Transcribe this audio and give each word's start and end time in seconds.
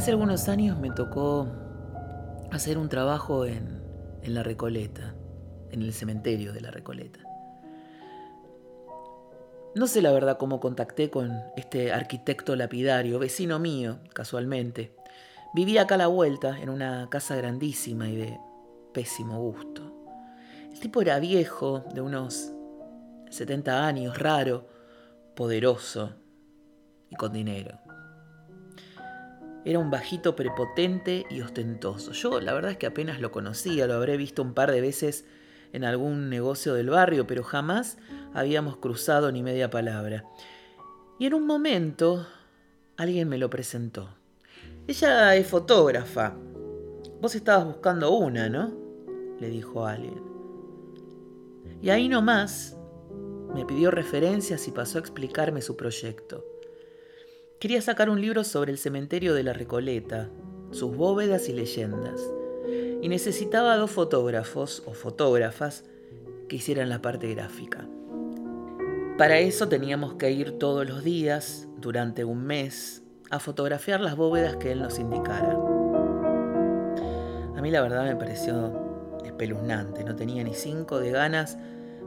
Hace 0.00 0.12
algunos 0.12 0.48
años 0.48 0.78
me 0.78 0.90
tocó 0.90 1.46
hacer 2.50 2.78
un 2.78 2.88
trabajo 2.88 3.44
en, 3.44 3.82
en 4.22 4.32
la 4.32 4.42
Recoleta, 4.42 5.14
en 5.70 5.82
el 5.82 5.92
cementerio 5.92 6.54
de 6.54 6.62
la 6.62 6.70
Recoleta. 6.70 7.20
No 9.74 9.86
sé 9.86 10.00
la 10.00 10.10
verdad 10.10 10.38
cómo 10.38 10.58
contacté 10.58 11.10
con 11.10 11.42
este 11.54 11.92
arquitecto 11.92 12.56
lapidario, 12.56 13.18
vecino 13.18 13.58
mío, 13.58 13.98
casualmente. 14.14 14.96
Vivía 15.52 15.82
acá 15.82 15.96
a 15.96 15.98
la 15.98 16.06
vuelta, 16.06 16.58
en 16.58 16.70
una 16.70 17.08
casa 17.10 17.36
grandísima 17.36 18.08
y 18.08 18.16
de 18.16 18.40
pésimo 18.94 19.38
gusto. 19.38 19.82
El 20.72 20.80
tipo 20.80 21.02
era 21.02 21.18
viejo, 21.18 21.84
de 21.92 22.00
unos 22.00 22.54
70 23.28 23.86
años, 23.86 24.18
raro, 24.18 24.66
poderoso 25.36 26.14
y 27.10 27.16
con 27.16 27.34
dinero. 27.34 27.89
Era 29.64 29.78
un 29.78 29.90
bajito 29.90 30.34
prepotente 30.36 31.26
y 31.30 31.42
ostentoso. 31.42 32.12
Yo 32.12 32.40
la 32.40 32.52
verdad 32.52 32.72
es 32.72 32.76
que 32.78 32.86
apenas 32.86 33.20
lo 33.20 33.30
conocía, 33.30 33.86
lo 33.86 33.94
habré 33.94 34.16
visto 34.16 34.42
un 34.42 34.54
par 34.54 34.72
de 34.72 34.80
veces 34.80 35.24
en 35.72 35.84
algún 35.84 36.30
negocio 36.30 36.74
del 36.74 36.90
barrio, 36.90 37.26
pero 37.26 37.42
jamás 37.42 37.98
habíamos 38.32 38.76
cruzado 38.76 39.30
ni 39.32 39.42
media 39.42 39.70
palabra. 39.70 40.24
Y 41.18 41.26
en 41.26 41.34
un 41.34 41.46
momento 41.46 42.26
alguien 42.96 43.28
me 43.28 43.38
lo 43.38 43.50
presentó. 43.50 44.08
Ella 44.86 45.36
es 45.36 45.46
fotógrafa. 45.46 46.34
Vos 47.20 47.34
estabas 47.34 47.66
buscando 47.66 48.10
una, 48.12 48.48
¿no? 48.48 48.72
Le 49.38 49.50
dijo 49.50 49.86
alguien. 49.86 50.22
Y 51.82 51.90
ahí 51.90 52.08
nomás 52.08 52.76
me 53.54 53.64
pidió 53.64 53.90
referencias 53.90 54.66
y 54.68 54.70
pasó 54.70 54.98
a 54.98 55.00
explicarme 55.00 55.60
su 55.62 55.76
proyecto. 55.76 56.44
Quería 57.60 57.82
sacar 57.82 58.08
un 58.08 58.22
libro 58.22 58.42
sobre 58.42 58.72
el 58.72 58.78
cementerio 58.78 59.34
de 59.34 59.42
la 59.42 59.52
Recoleta, 59.52 60.30
sus 60.70 60.96
bóvedas 60.96 61.46
y 61.50 61.52
leyendas 61.52 62.18
y 63.02 63.06
necesitaba 63.10 63.76
dos 63.76 63.90
fotógrafos 63.90 64.82
o 64.86 64.94
fotógrafas 64.94 65.84
que 66.48 66.56
hicieran 66.56 66.88
la 66.88 67.02
parte 67.02 67.28
gráfica. 67.34 67.86
Para 69.18 69.40
eso 69.40 69.68
teníamos 69.68 70.14
que 70.14 70.30
ir 70.30 70.52
todos 70.52 70.88
los 70.88 71.04
días, 71.04 71.68
durante 71.76 72.24
un 72.24 72.46
mes, 72.46 73.02
a 73.28 73.38
fotografiar 73.38 74.00
las 74.00 74.16
bóvedas 74.16 74.56
que 74.56 74.72
él 74.72 74.80
nos 74.80 74.98
indicara. 74.98 75.52
A 77.56 77.60
mí 77.60 77.70
la 77.70 77.82
verdad 77.82 78.04
me 78.04 78.16
pareció 78.16 78.72
espeluznante, 79.22 80.02
no 80.02 80.16
tenía 80.16 80.42
ni 80.44 80.54
cinco 80.54 80.98
de 80.98 81.10
ganas 81.10 81.58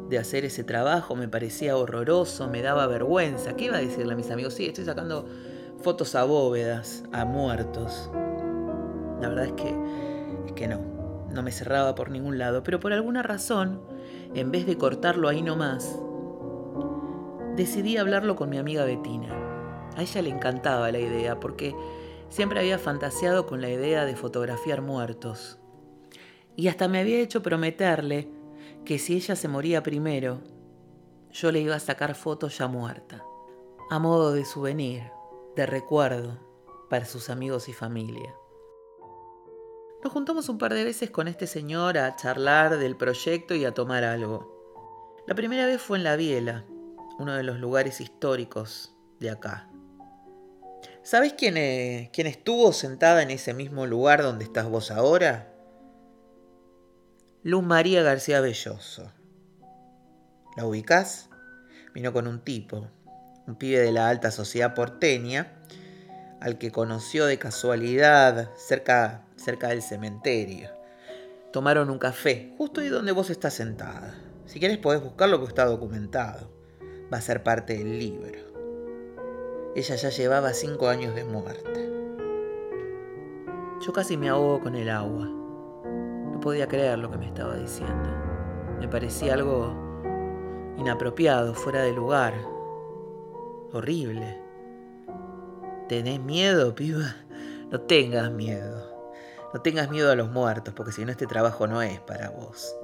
de 0.09 0.17
hacer 0.17 0.45
ese 0.45 0.63
trabajo, 0.63 1.15
me 1.15 1.27
parecía 1.27 1.77
horroroso, 1.77 2.47
me 2.47 2.61
daba 2.61 2.87
vergüenza. 2.87 3.55
¿Qué 3.55 3.65
iba 3.65 3.77
a 3.77 3.81
decirle 3.81 4.13
a 4.13 4.15
mis 4.15 4.31
amigos? 4.31 4.53
Sí, 4.53 4.65
estoy 4.65 4.85
sacando 4.85 5.25
fotos 5.81 6.15
a 6.15 6.23
bóvedas, 6.23 7.03
a 7.11 7.25
muertos. 7.25 8.09
La 9.21 9.29
verdad 9.29 9.45
es 9.45 9.53
que 9.53 9.75
es 10.47 10.53
que 10.53 10.67
no, 10.67 10.79
no 11.29 11.43
me 11.43 11.51
cerraba 11.51 11.95
por 11.95 12.09
ningún 12.09 12.37
lado, 12.37 12.63
pero 12.63 12.79
por 12.79 12.93
alguna 12.93 13.23
razón, 13.23 13.81
en 14.33 14.51
vez 14.51 14.65
de 14.65 14.77
cortarlo 14.77 15.29
ahí 15.29 15.41
nomás, 15.41 15.99
decidí 17.55 17.97
hablarlo 17.97 18.35
con 18.35 18.49
mi 18.49 18.57
amiga 18.57 18.85
Betina. 18.85 19.29
A 19.95 20.01
ella 20.01 20.21
le 20.21 20.29
encantaba 20.29 20.91
la 20.91 20.99
idea 20.99 21.39
porque 21.39 21.75
siempre 22.29 22.59
había 22.59 22.79
fantaseado 22.79 23.45
con 23.45 23.61
la 23.61 23.69
idea 23.69 24.05
de 24.05 24.15
fotografiar 24.15 24.81
muertos. 24.81 25.59
Y 26.55 26.67
hasta 26.67 26.87
me 26.87 26.99
había 26.99 27.19
hecho 27.19 27.41
prometerle 27.41 28.29
que 28.85 28.99
si 28.99 29.15
ella 29.15 29.35
se 29.35 29.47
moría 29.47 29.83
primero, 29.83 30.41
yo 31.31 31.51
le 31.51 31.59
iba 31.59 31.75
a 31.75 31.79
sacar 31.79 32.15
fotos 32.15 32.57
ya 32.57 32.67
muerta, 32.67 33.23
a 33.89 33.99
modo 33.99 34.33
de 34.33 34.45
souvenir, 34.45 35.03
de 35.55 35.65
recuerdo 35.65 36.39
para 36.89 37.05
sus 37.05 37.29
amigos 37.29 37.69
y 37.69 37.73
familia. 37.73 38.35
Nos 40.03 40.11
juntamos 40.11 40.49
un 40.49 40.57
par 40.57 40.73
de 40.73 40.83
veces 40.83 41.09
con 41.09 41.27
este 41.27 41.47
señor 41.47 41.97
a 41.97 42.15
charlar 42.15 42.77
del 42.77 42.97
proyecto 42.97 43.55
y 43.55 43.63
a 43.65 43.73
tomar 43.73 44.03
algo. 44.03 44.51
La 45.25 45.33
primera 45.33 45.65
vez 45.65 45.81
fue 45.81 45.97
en 45.97 46.03
La 46.03 46.17
Biela, 46.17 46.65
uno 47.19 47.33
de 47.33 47.43
los 47.43 47.59
lugares 47.59 48.01
históricos 48.01 48.93
de 49.19 49.29
acá. 49.29 49.69
¿Sabes 51.03 51.33
quién, 51.33 52.09
quién 52.11 52.27
estuvo 52.27 52.73
sentada 52.73 53.23
en 53.23 53.31
ese 53.31 53.53
mismo 53.53 53.85
lugar 53.85 54.21
donde 54.21 54.43
estás 54.43 54.69
vos 54.69 54.91
ahora? 54.91 55.52
Luz 57.45 57.61
María 57.61 58.01
García 58.03 58.39
Belloso. 58.39 59.11
¿La 60.55 60.65
ubicás? 60.65 61.29
Vino 61.93 62.13
con 62.13 62.25
un 62.25 62.39
tipo, 62.39 62.87
un 63.45 63.55
pibe 63.57 63.79
de 63.79 63.91
la 63.91 64.07
alta 64.07 64.31
sociedad 64.31 64.73
porteña, 64.73 65.51
al 66.39 66.57
que 66.57 66.71
conoció 66.71 67.25
de 67.25 67.39
casualidad 67.39 68.49
cerca 68.55 69.25
cerca 69.35 69.67
del 69.67 69.81
cementerio. 69.81 70.69
Tomaron 71.51 71.89
un 71.89 71.99
café, 71.99 72.53
justo 72.57 72.79
ahí 72.79 72.87
donde 72.87 73.11
vos 73.11 73.29
estás 73.29 73.55
sentada. 73.55 74.15
Si 74.45 74.57
quieres 74.59 74.77
podés 74.77 75.03
buscarlo 75.03 75.37
porque 75.37 75.51
está 75.51 75.65
documentado. 75.65 76.49
Va 77.13 77.17
a 77.17 77.21
ser 77.21 77.43
parte 77.43 77.77
del 77.77 77.99
libro. 77.99 78.39
Ella 79.75 79.95
ya 79.97 80.09
llevaba 80.11 80.53
cinco 80.53 80.87
años 80.87 81.13
de 81.13 81.25
muerte. 81.25 81.91
Yo 83.85 83.91
casi 83.91 84.15
me 84.15 84.29
ahogo 84.29 84.61
con 84.61 84.75
el 84.75 84.89
agua. 84.89 85.42
Podía 86.43 86.67
creer 86.67 86.99
lo 86.99 87.09
que 87.09 87.17
me 87.17 87.27
estaba 87.27 87.55
diciendo. 87.55 88.09
Me 88.77 88.89
parecía 88.89 89.33
algo 89.33 89.73
inapropiado, 90.77 91.53
fuera 91.53 91.83
de 91.83 91.93
lugar. 91.93 92.33
Horrible. 93.71 94.41
¿Tenés 95.87 96.19
miedo, 96.19 96.75
piba? 96.75 97.15
No 97.71 97.79
tengas 97.79 98.29
miedo. 98.29 98.91
No 99.53 99.61
tengas 99.61 99.89
miedo 99.89 100.11
a 100.11 100.15
los 100.15 100.29
muertos, 100.31 100.73
porque 100.73 100.91
si 100.91 101.05
no 101.05 101.11
este 101.11 101.27
trabajo 101.27 101.65
no 101.65 101.81
es 101.81 102.01
para 102.01 102.29
vos. 102.31 102.75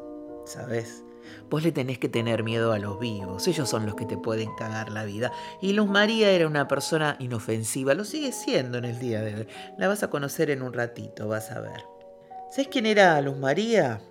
¿Sabes? 0.46 1.04
Vos 1.50 1.62
le 1.62 1.74
tenés 1.74 2.00
que 2.00 2.08
tener 2.08 2.44
miedo 2.44 2.72
a 2.72 2.80
los 2.80 2.98
vivos, 2.98 3.46
ellos 3.48 3.70
son 3.70 3.86
los 3.86 3.96
que 3.96 4.06
te 4.06 4.18
pueden 4.18 4.56
cagar 4.56 4.90
la 4.90 5.04
vida. 5.04 5.34
Y 5.62 5.74
Luz 5.74 5.90
María 5.90 6.32
era 6.32 6.48
una 6.48 6.70
persona 6.70 7.18
inofensiva, 7.20 7.94
lo 7.94 8.06
sigue 8.06 8.32
siendo 8.32 8.78
en 8.78 8.86
el 8.86 9.00
día 9.00 9.22
de 9.22 9.36
hoy. 9.36 9.48
La 9.78 9.90
vas 9.90 10.02
a 10.02 10.10
conocer 10.10 10.50
en 10.50 10.62
un 10.62 10.72
ratito, 10.72 11.28
vas 11.28 11.52
a 11.52 11.60
ver. 11.60 11.99
¿Sabes 12.52 12.70
quién 12.70 12.88
era 12.88 13.22
Luz 13.22 13.38
María? 13.38 14.02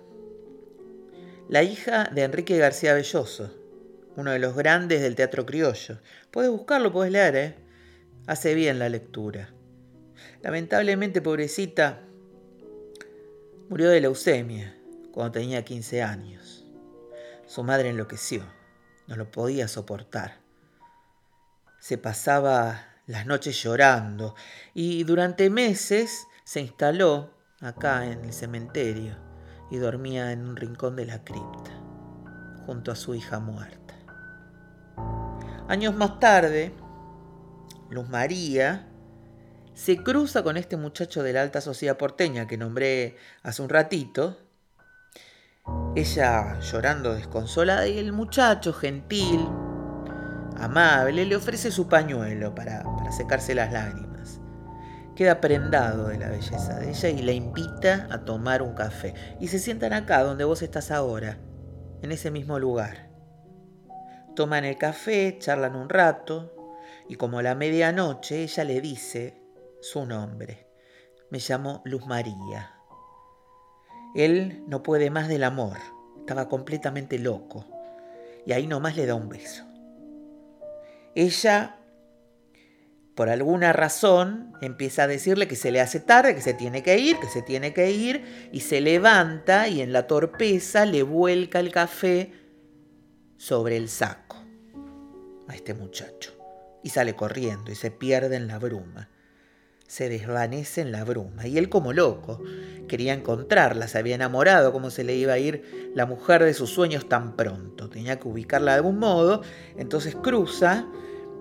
La 1.49 1.61
hija 1.61 2.05
de 2.05 2.23
Enrique 2.23 2.57
García 2.57 2.93
Belloso, 2.93 3.53
uno 4.15 4.31
de 4.31 4.39
los 4.39 4.55
grandes 4.55 5.01
del 5.01 5.15
teatro 5.15 5.45
criollo. 5.45 5.99
Puedes 6.31 6.49
buscarlo, 6.49 6.93
puedes 6.93 7.11
leer, 7.11 7.35
¿eh? 7.35 7.55
Hace 8.27 8.53
bien 8.53 8.79
la 8.79 8.87
lectura. 8.87 9.53
Lamentablemente, 10.41 11.21
pobrecita, 11.21 12.01
Murió 13.69 13.89
de 13.89 14.01
leucemia 14.01 14.75
cuando 15.11 15.33
tenía 15.33 15.63
15 15.63 16.01
años. 16.01 16.65
Su 17.45 17.63
madre 17.63 17.89
enloqueció, 17.89 18.43
no 19.05 19.15
lo 19.15 19.29
podía 19.29 19.67
soportar. 19.67 20.39
Se 21.79 21.99
pasaba 21.99 22.87
las 23.05 23.27
noches 23.27 23.61
llorando 23.61 24.33
y 24.73 25.03
durante 25.03 25.51
meses 25.51 26.25
se 26.45 26.61
instaló 26.61 27.38
acá 27.61 28.05
en 28.05 28.23
el 28.23 28.33
cementerio 28.33 29.15
y 29.69 29.77
dormía 29.77 30.31
en 30.31 30.47
un 30.47 30.55
rincón 30.55 30.95
de 30.95 31.05
la 31.05 31.23
cripta, 31.23 31.71
junto 32.65 32.91
a 32.91 32.95
su 32.95 33.15
hija 33.15 33.39
muerta. 33.39 33.95
Años 35.67 35.95
más 35.95 36.19
tarde, 36.19 36.73
Luz 37.89 38.09
María 38.09 38.87
se 39.73 39.97
cruza 39.97 40.43
con 40.43 40.57
este 40.57 40.77
muchacho 40.77 41.23
de 41.23 41.33
la 41.33 41.41
alta 41.41 41.61
sociedad 41.61 41.97
porteña 41.97 42.47
que 42.47 42.57
nombré 42.57 43.17
hace 43.43 43.61
un 43.61 43.69
ratito. 43.69 44.37
Ella 45.95 46.59
llorando 46.59 47.13
desconsolada 47.13 47.87
y 47.87 47.99
el 47.99 48.11
muchacho 48.11 48.73
gentil, 48.73 49.47
amable, 50.57 51.25
le 51.25 51.35
ofrece 51.35 51.71
su 51.71 51.87
pañuelo 51.87 52.55
para, 52.55 52.83
para 52.83 53.11
secarse 53.11 53.53
las 53.53 53.71
lágrimas. 53.71 54.08
Queda 55.19 55.41
prendado 55.41 56.07
de 56.07 56.17
la 56.17 56.29
belleza 56.29 56.79
de 56.79 56.91
ella 56.91 57.09
y 57.09 57.21
la 57.21 57.33
invita 57.33 58.07
a 58.09 58.23
tomar 58.23 58.61
un 58.61 58.73
café. 58.73 59.13
Y 59.41 59.49
se 59.49 59.59
sientan 59.59 59.91
acá 59.91 60.23
donde 60.23 60.45
vos 60.45 60.61
estás 60.61 60.91
ahora, 60.91 61.39
en 62.01 62.13
ese 62.13 62.31
mismo 62.31 62.57
lugar. 62.57 63.09
Toman 64.33 64.63
el 64.63 64.77
café, 64.77 65.37
charlan 65.37 65.75
un 65.75 65.89
rato 65.89 66.53
y 67.09 67.15
como 67.15 67.39
a 67.39 67.43
la 67.43 67.53
medianoche 67.53 68.43
ella 68.43 68.63
le 68.63 68.79
dice 68.79 69.43
su 69.81 70.05
nombre. 70.05 70.69
Me 71.29 71.39
llamó 71.39 71.81
Luz 71.83 72.07
María. 72.07 72.79
Él 74.15 74.63
no 74.67 74.83
puede 74.83 75.09
más 75.09 75.27
del 75.27 75.43
amor. 75.43 75.79
Estaba 76.19 76.47
completamente 76.47 77.19
loco. 77.19 77.65
Y 78.45 78.53
ahí 78.53 78.67
nomás 78.67 78.95
le 78.95 79.05
da 79.05 79.15
un 79.15 79.27
beso. 79.27 79.65
Ella, 81.13 81.78
por 83.19 83.27
alguna 83.27 83.73
razón, 83.73 84.53
empieza 84.61 85.03
a 85.03 85.07
decirle 85.07 85.49
que 85.49 85.57
se 85.57 85.71
le 85.71 85.81
hace 85.81 85.99
tarde, 85.99 86.35
que 86.35 86.41
se 86.41 86.53
tiene 86.53 86.83
que 86.83 86.99
ir, 86.99 87.19
que 87.19 87.27
se 87.27 87.41
tiene 87.41 87.73
que 87.73 87.91
ir, 87.91 88.49
y 88.53 88.61
se 88.61 88.79
levanta 88.79 89.67
y 89.67 89.81
en 89.81 89.91
la 89.91 90.07
torpeza 90.07 90.85
le 90.85 91.03
vuelca 91.03 91.59
el 91.59 91.69
café 91.69 92.31
sobre 93.35 93.75
el 93.75 93.89
saco 93.89 94.37
a 95.49 95.53
este 95.53 95.73
muchacho. 95.73 96.31
Y 96.81 96.91
sale 96.91 97.17
corriendo 97.17 97.73
y 97.73 97.75
se 97.75 97.91
pierde 97.91 98.37
en 98.37 98.47
la 98.47 98.57
bruma 98.57 99.09
se 99.89 100.07
desvanece 100.07 100.81
en 100.81 100.91
la 100.91 101.03
bruma. 101.03 101.47
Y 101.47 101.57
él 101.57 101.67
como 101.67 101.93
loco 101.93 102.43
quería 102.87 103.11
encontrarla, 103.11 103.87
se 103.87 103.97
había 103.97 104.13
enamorado, 104.13 104.71
cómo 104.71 104.91
se 104.91 105.03
le 105.03 105.15
iba 105.15 105.33
a 105.33 105.39
ir 105.39 105.91
la 105.95 106.05
mujer 106.05 106.43
de 106.43 106.53
sus 106.53 106.69
sueños 106.69 107.09
tan 107.09 107.35
pronto. 107.35 107.89
Tenía 107.89 108.19
que 108.19 108.27
ubicarla 108.27 108.73
de 108.73 108.77
algún 108.77 108.99
modo, 108.99 109.41
entonces 109.77 110.15
cruza 110.15 110.85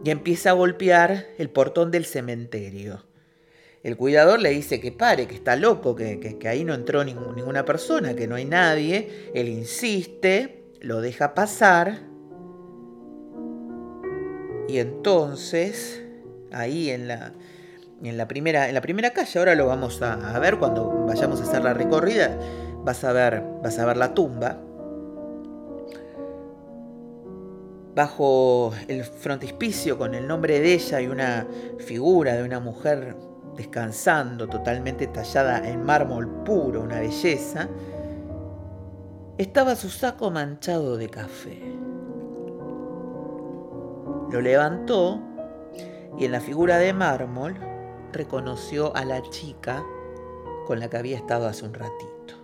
y 0.05 0.11
empieza 0.11 0.50
a 0.50 0.55
golpear 0.55 1.27
el 1.39 1.50
portón 1.50 1.91
del 1.91 2.05
cementerio. 2.05 3.05
El 3.83 3.97
cuidador 3.97 4.41
le 4.41 4.50
dice 4.50 4.81
que 4.81 4.93
pare, 4.93 5.27
que 5.27 5.35
está 5.35 5.56
loco, 5.56 5.95
que, 5.95 6.39
ahí 6.49 6.65
no 6.65 6.75
entró 6.75 7.05
ninguna 7.05 7.65
persona, 7.65 8.15
que 8.15 8.27
no 8.27 8.35
hay 8.35 8.45
nadie. 8.45 9.31
Él 9.35 9.49
insiste, 9.49 10.65
lo 10.81 11.00
deja 11.00 11.35
pasar. 11.35 12.00
Y 14.69 14.79
entonces, 14.79 16.03
ahí 16.53 16.91
en 16.91 17.09
la, 17.09 17.33
en 18.03 18.17
la 18.17 18.29
primera, 18.29 18.69
en 18.69 18.75
la 18.75 18.81
primera 18.81 19.11
calle, 19.12 19.39
ahora 19.39 19.55
lo 19.55 19.67
vamos 19.67 20.03
a, 20.03 20.39
ver 20.39 20.59
cuando 20.59 21.06
vayamos 21.06 21.41
a 21.41 21.45
hacer 21.45 21.62
la 21.62 21.73
recorrida, 21.73 22.37
vas 22.85 23.05
a 23.05 23.12
ver, 23.12 23.43
vas 23.62 23.79
a 23.79 23.87
ver 23.87 23.97
la 23.97 24.12
tumba. 24.12 24.59
Bajo 27.99 28.71
el 28.87 29.03
frontispicio 29.03 29.99
con 29.99 30.15
el 30.15 30.29
nombre 30.29 30.61
de 30.61 30.75
ella 30.75 31.00
y 31.00 31.09
una 31.09 31.49
figura 31.81 32.35
de 32.35 32.45
una 32.45 32.61
mujer 32.61 33.17
descansando, 33.56 34.47
totalmente 34.47 35.09
tallada 35.09 35.69
en 35.69 35.83
mármol 35.83 36.45
puro, 36.45 36.83
una 36.83 37.00
belleza, 37.00 37.69
estaba 39.37 39.75
su 39.75 39.89
saco 39.91 40.31
manchado 40.31 40.97
de 40.97 41.09
café. 41.09 41.61
Lo 44.31 44.41
levantó 44.43 45.21
y 46.17 46.25
en 46.25 46.31
la 46.31 46.41
figura 46.41 46.79
de 46.79 46.93
mármol 46.93 47.56
reconoció 48.12 48.95
a 48.95 49.05
la 49.05 49.23
chica 49.23 49.83
con 50.69 50.79
la 50.79 50.89
que 50.89 50.99
había 50.99 51.17
estado 51.17 51.49
hace 51.49 51.65
un 51.65 51.75
ratito, 51.75 52.37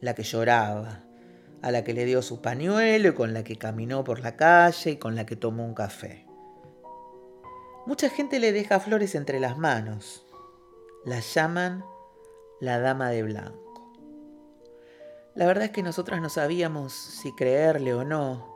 la 0.00 0.14
que 0.14 0.22
lloraba, 0.22 1.02
a 1.62 1.70
la 1.70 1.84
que 1.84 1.94
le 1.94 2.04
dio 2.04 2.22
su 2.22 2.42
pañuelo 2.42 3.08
y 3.08 3.14
con 3.14 3.32
la 3.32 3.44
que 3.44 3.56
caminó 3.56 4.04
por 4.04 4.20
la 4.20 4.36
calle 4.36 4.90
y 4.90 4.96
con 4.96 5.14
la 5.14 5.24
que 5.24 5.36
tomó 5.36 5.64
un 5.64 5.74
café. 5.74 6.26
Mucha 7.86 8.10
gente 8.10 8.40
le 8.40 8.52
deja 8.52 8.80
flores 8.80 9.14
entre 9.14 9.40
las 9.40 9.56
manos. 9.56 10.26
La 11.04 11.20
llaman 11.20 11.84
la 12.60 12.78
dama 12.78 13.10
de 13.10 13.22
blanco. 13.22 13.62
La 15.34 15.46
verdad 15.46 15.64
es 15.64 15.70
que 15.70 15.82
nosotras 15.82 16.20
no 16.20 16.28
sabíamos 16.28 16.92
si 16.92 17.32
creerle 17.32 17.94
o 17.94 18.04
no, 18.04 18.52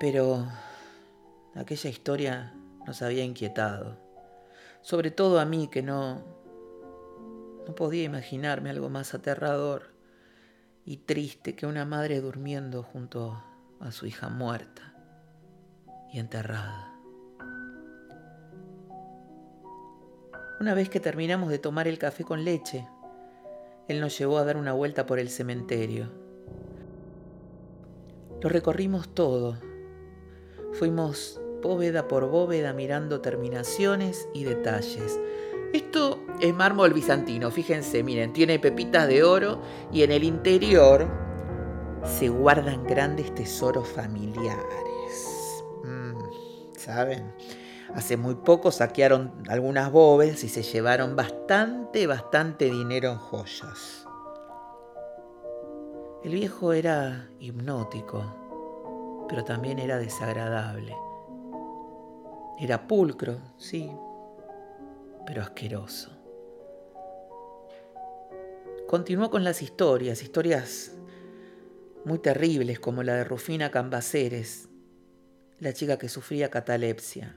pero 0.00 0.46
aquella 1.54 1.90
historia 1.90 2.54
nos 2.86 3.02
había 3.02 3.24
inquietado. 3.24 3.98
Sobre 4.80 5.10
todo 5.10 5.38
a 5.40 5.44
mí 5.44 5.68
que 5.68 5.82
no 5.82 6.38
no 7.66 7.74
podía 7.74 8.04
imaginarme 8.04 8.70
algo 8.70 8.88
más 8.88 9.12
aterrador 9.12 9.97
y 10.88 10.96
triste 10.96 11.54
que 11.54 11.66
una 11.66 11.84
madre 11.84 12.18
durmiendo 12.22 12.82
junto 12.82 13.44
a 13.78 13.92
su 13.92 14.06
hija 14.06 14.30
muerta 14.30 14.94
y 16.10 16.18
enterrada. 16.18 16.98
Una 20.58 20.72
vez 20.72 20.88
que 20.88 20.98
terminamos 20.98 21.50
de 21.50 21.58
tomar 21.58 21.88
el 21.88 21.98
café 21.98 22.24
con 22.24 22.42
leche, 22.42 22.88
él 23.86 24.00
nos 24.00 24.16
llevó 24.18 24.38
a 24.38 24.44
dar 24.44 24.56
una 24.56 24.72
vuelta 24.72 25.04
por 25.04 25.18
el 25.18 25.28
cementerio. 25.28 26.10
Lo 28.40 28.48
recorrimos 28.48 29.10
todo. 29.10 29.58
Fuimos 30.72 31.38
bóveda 31.62 32.08
por 32.08 32.30
bóveda 32.30 32.72
mirando 32.72 33.20
terminaciones 33.20 34.26
y 34.32 34.44
detalles. 34.44 35.20
Esto 35.72 36.24
es 36.40 36.54
mármol 36.54 36.94
bizantino, 36.94 37.50
fíjense, 37.50 38.02
miren, 38.02 38.32
tiene 38.32 38.58
pepitas 38.58 39.06
de 39.06 39.22
oro 39.22 39.60
y 39.92 40.02
en 40.02 40.12
el 40.12 40.24
interior 40.24 41.06
se 42.04 42.28
guardan 42.28 42.84
grandes 42.84 43.34
tesoros 43.34 43.86
familiares. 43.86 45.62
Mm, 45.84 46.18
¿Saben? 46.74 47.34
Hace 47.94 48.16
muy 48.16 48.36
poco 48.36 48.70
saquearon 48.70 49.42
algunas 49.48 49.92
bóvedas 49.92 50.42
y 50.44 50.48
se 50.48 50.62
llevaron 50.62 51.16
bastante, 51.16 52.06
bastante 52.06 52.66
dinero 52.66 53.12
en 53.12 53.18
joyas. 53.18 54.06
El 56.24 56.32
viejo 56.32 56.72
era 56.72 57.28
hipnótico, 57.40 59.26
pero 59.28 59.44
también 59.44 59.78
era 59.78 59.98
desagradable. 59.98 60.96
Era 62.58 62.86
pulcro, 62.86 63.38
sí, 63.56 63.90
pero 65.28 65.42
asqueroso. 65.42 66.10
Continuó 68.86 69.28
con 69.28 69.44
las 69.44 69.60
historias, 69.60 70.22
historias 70.22 70.96
muy 72.06 72.18
terribles 72.18 72.80
como 72.80 73.02
la 73.02 73.12
de 73.12 73.24
Rufina 73.24 73.70
Cambaceres, 73.70 74.70
la 75.60 75.74
chica 75.74 75.98
que 75.98 76.08
sufría 76.08 76.48
catalepsia. 76.48 77.36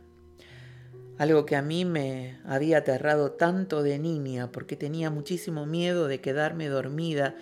Algo 1.17 1.45
que 1.45 1.57
a 1.57 1.61
mí 1.61 1.83
me 1.83 2.39
había 2.45 2.77
aterrado 2.77 3.33
tanto 3.33 3.83
de 3.83 3.99
niña 3.99 4.53
porque 4.53 4.77
tenía 4.77 5.09
muchísimo 5.09 5.65
miedo 5.65 6.07
de 6.07 6.21
quedarme 6.21 6.69
dormida 6.69 7.35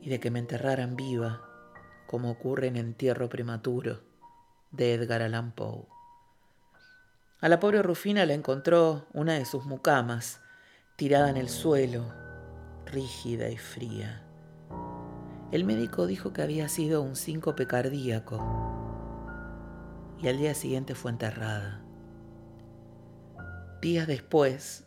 y 0.00 0.08
de 0.08 0.20
que 0.20 0.30
me 0.30 0.38
enterraran 0.38 0.94
viva, 0.94 1.42
como 2.06 2.30
ocurre 2.30 2.68
en 2.68 2.76
Entierro 2.76 3.28
Prematuro 3.28 4.02
de 4.70 4.94
Edgar 4.94 5.20
Allan 5.20 5.52
Poe. 5.52 5.93
A 7.44 7.48
la 7.50 7.60
pobre 7.60 7.82
Rufina 7.82 8.24
la 8.24 8.32
encontró 8.32 9.04
una 9.12 9.34
de 9.34 9.44
sus 9.44 9.66
mucamas, 9.66 10.40
tirada 10.96 11.28
en 11.28 11.36
el 11.36 11.50
suelo, 11.50 12.06
rígida 12.86 13.50
y 13.50 13.58
fría. 13.58 14.22
El 15.52 15.64
médico 15.64 16.06
dijo 16.06 16.32
que 16.32 16.40
había 16.40 16.70
sido 16.70 17.02
un 17.02 17.16
síncope 17.16 17.66
cardíaco 17.66 18.38
y 20.22 20.28
al 20.28 20.38
día 20.38 20.54
siguiente 20.54 20.94
fue 20.94 21.10
enterrada. 21.10 21.82
Días 23.82 24.06
después, 24.06 24.86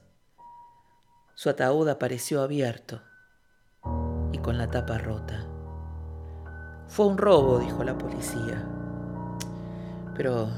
su 1.36 1.52
ataúd 1.52 1.88
apareció 1.90 2.42
abierto 2.42 3.04
y 4.32 4.40
con 4.40 4.58
la 4.58 4.72
tapa 4.72 4.98
rota. 4.98 5.46
Fue 6.88 7.06
un 7.06 7.20
robo, 7.20 7.60
dijo 7.60 7.84
la 7.84 7.96
policía. 8.00 8.68
Pero 10.16 10.50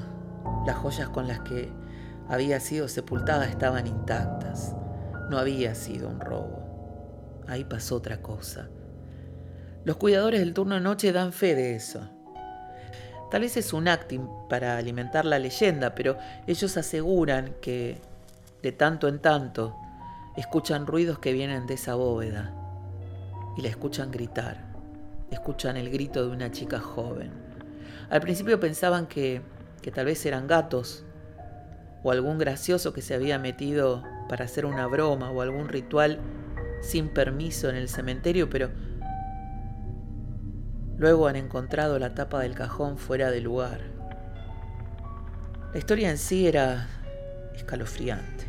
las 0.65 0.77
joyas 0.77 1.09
con 1.09 1.27
las 1.27 1.41
que 1.41 1.69
había 2.29 2.59
sido 2.59 2.87
sepultada 2.87 3.45
estaban 3.45 3.87
intactas. 3.87 4.75
No 5.29 5.39
había 5.39 5.73
sido 5.75 6.07
un 6.07 6.19
robo. 6.19 7.43
Ahí 7.47 7.63
pasó 7.63 7.95
otra 7.95 8.21
cosa. 8.21 8.69
Los 9.83 9.97
cuidadores 9.97 10.39
del 10.39 10.53
turno 10.53 10.75
de 10.75 10.81
noche 10.81 11.11
dan 11.11 11.33
fe 11.33 11.55
de 11.55 11.75
eso. 11.75 12.07
Tal 13.31 13.41
vez 13.41 13.57
es 13.57 13.73
un 13.73 13.87
acting 13.87 14.27
para 14.47 14.77
alimentar 14.77 15.25
la 15.25 15.39
leyenda, 15.39 15.95
pero 15.95 16.17
ellos 16.45 16.77
aseguran 16.77 17.55
que 17.61 17.99
de 18.61 18.71
tanto 18.71 19.07
en 19.07 19.19
tanto 19.19 19.75
escuchan 20.35 20.85
ruidos 20.85 21.19
que 21.19 21.33
vienen 21.33 21.65
de 21.65 21.75
esa 21.75 21.95
bóveda 21.95 22.53
y 23.57 23.61
la 23.61 23.69
escuchan 23.69 24.11
gritar. 24.11 24.69
Escuchan 25.31 25.77
el 25.77 25.89
grito 25.89 26.23
de 26.27 26.31
una 26.31 26.51
chica 26.51 26.79
joven. 26.79 27.31
Al 28.09 28.21
principio 28.21 28.59
pensaban 28.59 29.07
que, 29.07 29.41
que 29.81 29.91
tal 29.91 30.05
vez 30.05 30.25
eran 30.25 30.47
gatos 30.47 31.05
o 32.03 32.11
algún 32.11 32.37
gracioso 32.37 32.93
que 32.93 33.01
se 33.01 33.13
había 33.13 33.39
metido 33.39 34.03
para 34.27 34.45
hacer 34.45 34.65
una 34.65 34.87
broma 34.87 35.31
o 35.31 35.41
algún 35.41 35.67
ritual 35.67 36.19
sin 36.81 37.09
permiso 37.09 37.69
en 37.69 37.75
el 37.75 37.89
cementerio, 37.89 38.49
pero 38.49 38.69
luego 40.97 41.27
han 41.27 41.35
encontrado 41.35 41.99
la 41.99 42.13
tapa 42.13 42.41
del 42.41 42.55
cajón 42.55 42.97
fuera 42.97 43.31
de 43.31 43.41
lugar. 43.41 43.81
La 45.73 45.77
historia 45.77 46.09
en 46.09 46.17
sí 46.17 46.47
era 46.47 46.87
escalofriante 47.55 48.45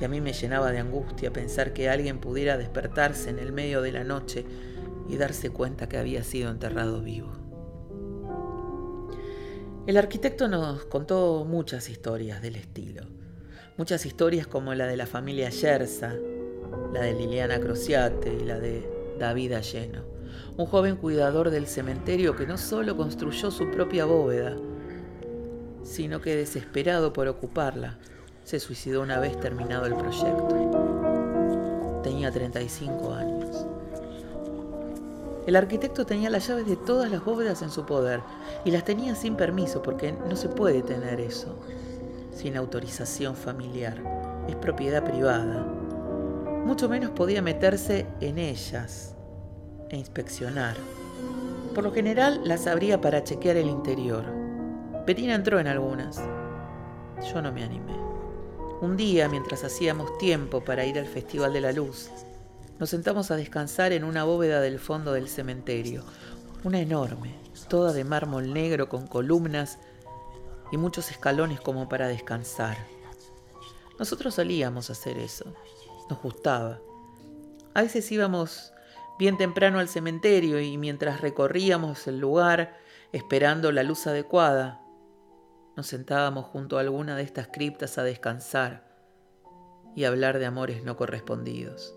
y 0.00 0.04
a 0.04 0.08
mí 0.08 0.20
me 0.20 0.32
llenaba 0.32 0.72
de 0.72 0.78
angustia 0.78 1.32
pensar 1.32 1.72
que 1.72 1.88
alguien 1.88 2.18
pudiera 2.18 2.56
despertarse 2.56 3.30
en 3.30 3.38
el 3.38 3.52
medio 3.52 3.82
de 3.82 3.92
la 3.92 4.04
noche 4.04 4.44
y 5.08 5.16
darse 5.16 5.50
cuenta 5.50 5.88
que 5.88 5.98
había 5.98 6.24
sido 6.24 6.50
enterrado 6.50 7.02
vivo. 7.02 7.43
El 9.86 9.98
arquitecto 9.98 10.48
nos 10.48 10.86
contó 10.86 11.44
muchas 11.44 11.90
historias 11.90 12.40
del 12.40 12.56
estilo. 12.56 13.02
Muchas 13.76 14.06
historias 14.06 14.46
como 14.46 14.72
la 14.72 14.86
de 14.86 14.96
la 14.96 15.04
familia 15.04 15.50
Yersa, 15.50 16.14
la 16.94 17.02
de 17.02 17.12
Liliana 17.12 17.60
Crociate 17.60 18.32
y 18.32 18.46
la 18.46 18.58
de 18.58 18.88
David 19.18 19.52
Alleno. 19.52 20.02
Un 20.56 20.64
joven 20.64 20.96
cuidador 20.96 21.50
del 21.50 21.66
cementerio 21.66 22.34
que 22.34 22.46
no 22.46 22.56
solo 22.56 22.96
construyó 22.96 23.50
su 23.50 23.70
propia 23.70 24.06
bóveda, 24.06 24.56
sino 25.82 26.22
que 26.22 26.34
desesperado 26.34 27.12
por 27.12 27.28
ocuparla, 27.28 27.98
se 28.42 28.60
suicidó 28.60 29.02
una 29.02 29.20
vez 29.20 29.38
terminado 29.38 29.84
el 29.84 29.96
proyecto. 29.96 32.00
Tenía 32.02 32.30
35 32.30 33.12
años. 33.12 33.33
El 35.46 35.56
arquitecto 35.56 36.06
tenía 36.06 36.30
las 36.30 36.48
llaves 36.48 36.66
de 36.66 36.76
todas 36.76 37.10
las 37.10 37.24
bóvedas 37.24 37.60
en 37.60 37.70
su 37.70 37.84
poder 37.84 38.20
y 38.64 38.70
las 38.70 38.84
tenía 38.84 39.14
sin 39.14 39.36
permiso 39.36 39.82
porque 39.82 40.12
no 40.12 40.36
se 40.36 40.48
puede 40.48 40.82
tener 40.82 41.20
eso. 41.20 41.58
sin 42.34 42.56
autorización 42.56 43.36
familiar. 43.36 44.02
Es 44.48 44.56
propiedad 44.56 45.04
privada. 45.04 45.64
Mucho 46.64 46.88
menos 46.88 47.10
podía 47.10 47.42
meterse 47.42 48.06
en 48.20 48.38
ellas 48.38 49.14
e 49.88 49.96
inspeccionar. 49.96 50.76
Por 51.74 51.84
lo 51.84 51.92
general 51.92 52.40
las 52.44 52.66
abría 52.66 53.00
para 53.00 53.22
chequear 53.22 53.56
el 53.56 53.68
interior. 53.68 54.24
Petina 55.06 55.34
entró 55.34 55.60
en 55.60 55.68
algunas. 55.68 56.20
Yo 57.32 57.40
no 57.40 57.52
me 57.52 57.62
animé. 57.62 57.94
Un 58.80 58.96
día, 58.96 59.28
mientras 59.28 59.62
hacíamos 59.64 60.18
tiempo 60.18 60.62
para 60.62 60.84
ir 60.84 60.98
al 60.98 61.06
Festival 61.06 61.52
de 61.52 61.60
la 61.60 61.72
Luz, 61.72 62.10
nos 62.78 62.90
sentamos 62.90 63.30
a 63.30 63.36
descansar 63.36 63.92
en 63.92 64.04
una 64.04 64.24
bóveda 64.24 64.60
del 64.60 64.78
fondo 64.78 65.12
del 65.12 65.28
cementerio, 65.28 66.04
una 66.64 66.80
enorme, 66.80 67.34
toda 67.68 67.92
de 67.92 68.04
mármol 68.04 68.52
negro 68.52 68.88
con 68.88 69.06
columnas 69.06 69.78
y 70.72 70.76
muchos 70.76 71.10
escalones 71.10 71.60
como 71.60 71.88
para 71.88 72.08
descansar. 72.08 72.76
Nosotros 73.98 74.34
solíamos 74.34 74.90
hacer 74.90 75.18
eso, 75.18 75.54
nos 76.10 76.20
gustaba. 76.20 76.80
A 77.74 77.82
veces 77.82 78.10
íbamos 78.10 78.72
bien 79.18 79.38
temprano 79.38 79.78
al 79.78 79.88
cementerio 79.88 80.60
y 80.60 80.76
mientras 80.78 81.20
recorríamos 81.20 82.06
el 82.08 82.18
lugar 82.18 82.76
esperando 83.12 83.70
la 83.70 83.84
luz 83.84 84.06
adecuada, 84.08 84.80
nos 85.76 85.86
sentábamos 85.86 86.46
junto 86.46 86.78
a 86.78 86.80
alguna 86.80 87.16
de 87.16 87.22
estas 87.22 87.48
criptas 87.48 87.98
a 87.98 88.04
descansar 88.04 88.84
y 89.94 90.04
hablar 90.04 90.38
de 90.38 90.46
amores 90.46 90.82
no 90.82 90.96
correspondidos. 90.96 91.94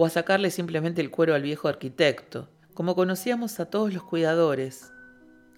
O 0.00 0.06
a 0.06 0.10
sacarle 0.10 0.52
simplemente 0.52 1.00
el 1.00 1.10
cuero 1.10 1.34
al 1.34 1.42
viejo 1.42 1.66
arquitecto. 1.66 2.48
Como 2.72 2.94
conocíamos 2.94 3.58
a 3.58 3.66
todos 3.66 3.92
los 3.92 4.04
cuidadores, 4.04 4.92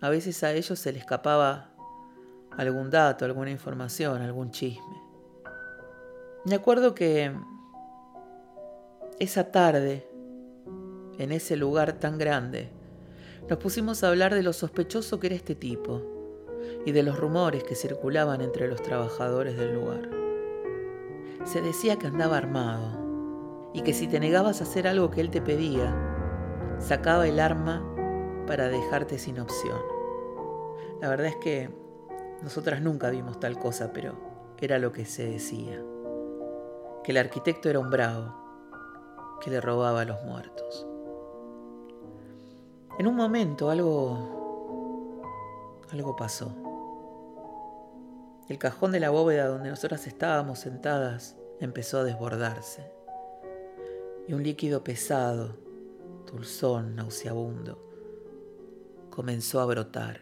a 0.01 0.09
veces 0.09 0.43
a 0.43 0.55
ellos 0.55 0.79
se 0.79 0.95
les 0.95 1.03
escapaba 1.03 1.69
algún 2.57 2.89
dato, 2.89 3.27
alguna 3.27 3.51
información, 3.51 4.23
algún 4.23 4.51
chisme. 4.51 4.99
Me 6.47 6.55
acuerdo 6.55 6.95
que 6.95 7.31
esa 9.19 9.53
tarde, 9.53 10.09
en 11.19 11.33
ese 11.33 11.59
lugar 11.59 11.93
tan 12.01 12.17
grande, 12.17 12.71
nos 13.47 13.59
pusimos 13.59 14.03
a 14.03 14.09
hablar 14.09 14.35
de 14.35 14.43
lo 14.43 14.55
sospechoso 14.55 15.21
que 15.21 15.27
era 15.27 15.37
este 15.37 15.55
tipo 15.55 16.01
y 16.87 16.93
de 16.93 17.03
los 17.03 17.19
rumores 17.19 17.63
que 17.63 17.75
circulaban 17.75 18.41
entre 18.41 18.69
los 18.69 18.83
trabajadores 18.83 19.59
del 19.59 19.75
lugar. 19.75 20.09
Se 21.45 21.61
decía 21.61 21.97
que 21.97 22.07
andaba 22.07 22.39
armado 22.39 23.00
y 23.73 23.83
que 23.83 23.93
si 23.93 24.09
te 24.09 24.21
negabas 24.21 24.61
a 24.61 24.65
hacer 24.65 24.87
algo 24.87 25.11
que 25.11 25.21
él 25.21 25.31
te 25.31 25.41
pedía, 25.41 25.95
sacaba 26.79 27.27
el 27.27 27.41
arma 27.41 27.85
para 28.47 28.69
dejarte 28.69 29.19
sin 29.19 29.39
opción. 29.39 29.81
La 31.00 31.09
verdad 31.09 31.27
es 31.27 31.37
que 31.37 31.71
nosotras 32.43 32.83
nunca 32.83 33.11
vimos 33.11 33.39
tal 33.39 33.59
cosa, 33.59 33.93
pero 33.93 34.31
era 34.61 34.79
lo 34.79 34.93
que 34.93 35.05
se 35.05 35.27
decía. 35.27 35.83
Que 37.03 37.12
el 37.12 37.19
arquitecto 37.19 37.71
era 37.71 37.79
un 37.79 37.91
bravo, 37.91 38.35
que 39.41 39.50
le 39.50 39.61
robaba 39.61 40.03
a 40.03 40.05
los 40.05 40.23
muertos. 40.23 40.87
En 42.99 43.07
un 43.07 43.17
momento 43.17 43.71
algo 43.71 44.41
algo 45.93 46.15
pasó. 46.15 46.55
El 48.49 48.59
cajón 48.59 48.93
de 48.93 49.00
la 49.00 49.11
bóveda 49.11 49.47
donde 49.47 49.71
nosotras 49.71 50.07
estábamos 50.07 50.59
sentadas 50.59 51.37
empezó 51.61 51.99
a 51.99 52.05
desbordarse. 52.05 53.00
Y 54.29 54.33
un 54.33 54.43
líquido 54.43 54.85
pesado, 54.85 55.57
dulzón, 56.31 56.95
nauseabundo, 56.95 57.79
comenzó 59.11 59.61
a 59.61 59.67
brotar. 59.67 60.21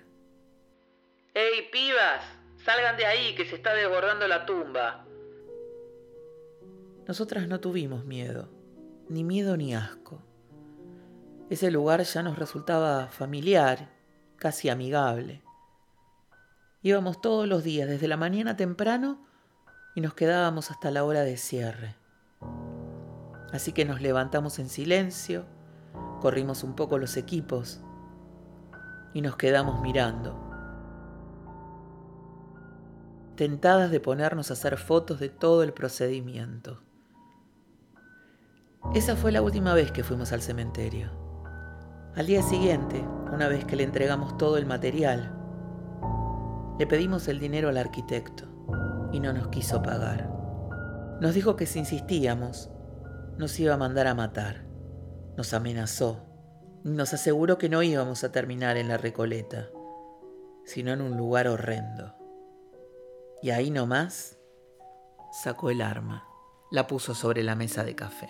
¡Ey, 1.35 1.69
pibas! 1.71 2.25
Salgan 2.65 2.97
de 2.97 3.07
ahí, 3.07 3.35
que 3.35 3.45
se 3.45 3.57
está 3.57 3.75
desbordando 3.75 4.27
la 4.27 4.45
tumba. 4.45 5.07
Nosotras 7.07 7.49
no 7.49 7.61
tuvimos 7.61 8.05
miedo, 8.05 8.49
ni 9.09 9.25
miedo 9.25 9.57
ni 9.57 9.75
asco. 9.75 10.23
Ese 11.49 11.71
lugar 11.71 12.03
ya 12.03 12.23
nos 12.23 12.39
resultaba 12.39 13.07
familiar, 13.09 13.91
casi 14.37 14.69
amigable. 14.69 15.43
Íbamos 16.83 17.21
todos 17.21 17.49
los 17.49 17.65
días, 17.65 17.89
desde 17.89 18.09
la 18.09 18.17
mañana 18.17 18.57
temprano, 18.57 19.27
y 19.95 20.01
nos 20.01 20.15
quedábamos 20.15 20.71
hasta 20.71 20.91
la 20.91 21.05
hora 21.05 21.23
de 21.23 21.37
cierre. 21.37 21.98
Así 23.53 23.73
que 23.73 23.85
nos 23.85 24.01
levantamos 24.01 24.59
en 24.59 24.69
silencio, 24.69 25.45
corrimos 26.21 26.65
un 26.65 26.75
poco 26.75 26.99
los 26.99 27.17
equipos 27.17 27.81
y 29.15 29.23
nos 29.23 29.37
quedamos 29.37 29.81
mirando 29.81 30.49
tentadas 33.39 33.93
de 33.93 34.01
ponernos 34.01 34.51
a 34.51 34.55
hacer 34.55 34.77
fotos 34.77 35.21
de 35.21 35.29
todo 35.29 35.63
el 35.63 35.73
procedimiento. 35.73 36.83
Esa 38.95 39.15
fue 39.15 39.31
la 39.31 39.43
última 39.43 39.75
vez 39.75 39.93
que 39.93 40.03
fuimos 40.03 40.33
al 40.33 40.43
cementerio. 40.43 41.09
Al 42.17 42.27
día 42.27 42.43
siguiente, 42.43 43.07
una 43.33 43.47
vez 43.47 43.65
que 43.65 43.77
le 43.77 43.85
entregamos 43.85 44.37
todo 44.39 44.57
el 44.57 44.67
material, 44.67 45.33
le 46.81 46.87
pedimos 46.89 47.29
el 47.29 47.39
dinero 47.39 47.69
al 47.69 47.77
arquitecto 47.77 48.43
y 49.13 49.21
no 49.21 49.33
nos 49.33 49.47
quiso 49.47 49.83
pagar. 49.83 50.29
Nos 51.21 51.33
dijo 51.33 51.55
que 51.55 51.67
si 51.67 51.79
insistíamos, 51.79 52.73
nos 53.39 53.59
iba 53.61 53.75
a 53.75 53.79
mandar 53.79 54.09
a 54.09 54.15
matar. 54.15 54.67
Nos 55.37 55.55
amenazó. 55.55 56.27
Nos 56.83 57.15
aseguró 57.15 57.57
que 57.57 57.69
no 57.69 57.83
íbamos 57.83 58.25
a 58.25 58.33
terminar 58.33 58.77
en 58.77 58.89
la 58.89 58.97
Recoleta, 58.97 59.71
sino 60.65 60.93
en 60.93 61.01
un 61.01 61.17
lugar 61.17 61.47
horrendo. 61.47 62.15
Y 63.41 63.51
ahí 63.51 63.71
nomás 63.71 64.39
sacó 65.33 65.71
el 65.71 65.81
arma, 65.81 66.27
la 66.71 66.87
puso 66.87 67.15
sobre 67.15 67.43
la 67.45 67.55
mesa 67.55 67.85
de 67.85 67.95
café. 67.95 68.29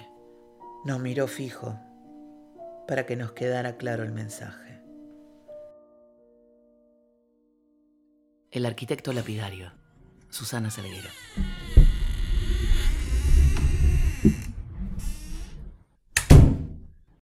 Nos 0.85 1.01
miró 1.01 1.27
fijo 1.27 1.79
para 2.87 3.07
que 3.07 3.17
nos 3.17 3.33
quedara 3.33 3.77
claro 3.77 4.03
el 4.03 4.13
mensaje. 4.13 4.83
El 8.51 8.67
arquitecto 8.67 9.13
lapidario, 9.13 9.73
Susana 10.31 10.71
Salguera. 10.71 11.11